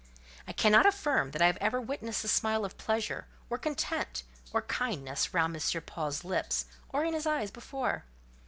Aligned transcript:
I 0.47 0.51
cannot 0.51 0.87
affirm 0.87 1.29
that 1.29 1.43
I 1.43 1.45
had 1.45 1.57
ever 1.61 1.79
witnessed 1.79 2.23
the 2.23 2.27
smile 2.27 2.65
of 2.65 2.79
pleasure, 2.79 3.27
or 3.51 3.59
content, 3.59 4.23
or 4.51 4.63
kindness 4.63 5.31
round 5.31 5.55
M. 5.55 5.81
Paul's 5.83 6.23
lips, 6.23 6.65
or 6.89 7.05
in 7.05 7.13
his 7.13 7.27
eyes 7.27 7.51
before. 7.51 8.05